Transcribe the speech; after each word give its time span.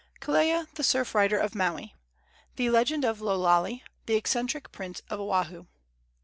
KELEA, 0.19 0.65
THE 0.73 0.83
SURF 0.83 1.13
RIDER 1.13 1.37
OF 1.37 1.53
MAUI. 1.53 1.93
THE 2.55 2.71
LEGEND 2.71 3.05
OF 3.05 3.21
LO 3.21 3.35
LALE, 3.37 3.81
THE 4.07 4.15
ECCENTRIC 4.15 4.71
PRINCE 4.71 5.03
OF 5.11 5.19
OAHU. 5.19 5.67